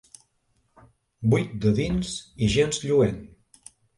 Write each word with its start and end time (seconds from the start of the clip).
Buit 1.33 1.51
de 1.67 1.75
dins 1.81 2.15
i 2.47 2.51
gens 2.57 2.83
lluent. 2.87 3.23